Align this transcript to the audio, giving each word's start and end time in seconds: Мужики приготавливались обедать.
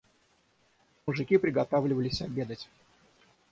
Мужики 1.05 1.37
приготавливались 1.37 2.23
обедать. 2.23 2.67